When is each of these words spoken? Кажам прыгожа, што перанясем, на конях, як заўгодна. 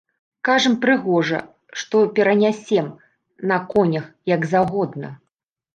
Кажам 0.47 0.77
прыгожа, 0.85 1.41
што 1.81 2.01
перанясем, 2.17 2.91
на 3.53 3.57
конях, 3.77 4.13
як 4.37 4.51
заўгодна. 4.57 5.19